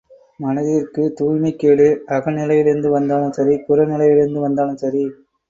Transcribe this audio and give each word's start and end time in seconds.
மனத்திற்குத் 0.39 1.13
தூய்மைக்கேடு 1.17 1.85
அகநிலையிலிருந்து 2.09 2.89
வந்தாலும் 2.89 3.31
சரி, 3.31 3.55
புற 3.67 3.85
நிலையிலிருந்து 3.85 4.39
வந்தாலும் 4.39 4.81
சரி! 4.81 5.05